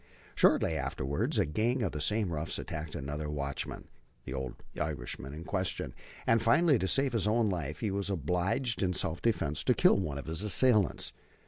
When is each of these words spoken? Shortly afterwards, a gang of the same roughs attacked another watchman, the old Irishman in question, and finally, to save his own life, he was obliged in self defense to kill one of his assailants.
Shortly 0.33 0.75
afterwards, 0.75 1.37
a 1.37 1.45
gang 1.45 1.83
of 1.83 1.91
the 1.91 2.01
same 2.01 2.33
roughs 2.33 2.57
attacked 2.57 2.95
another 2.95 3.29
watchman, 3.29 3.87
the 4.25 4.33
old 4.33 4.55
Irishman 4.75 5.31
in 5.31 5.43
question, 5.43 5.93
and 6.25 6.41
finally, 6.41 6.79
to 6.79 6.87
save 6.87 7.13
his 7.13 7.27
own 7.27 7.49
life, 7.51 7.81
he 7.81 7.91
was 7.91 8.09
obliged 8.09 8.81
in 8.81 8.93
self 8.93 9.21
defense 9.21 9.63
to 9.63 9.75
kill 9.75 9.99
one 9.99 10.17
of 10.17 10.25
his 10.25 10.41
assailants. 10.41 11.13